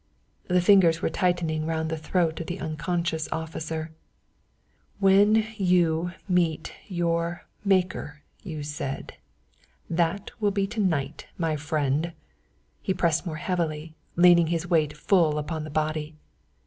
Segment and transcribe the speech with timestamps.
[0.47, 3.91] The fingers were tightening round the throat of the unconscious officer.
[4.97, 9.13] "When you meet your Maker, you said.
[9.91, 12.13] That will be to night, my friend."
[12.81, 16.15] He pressed more heavily, leaning his weight full upon the body.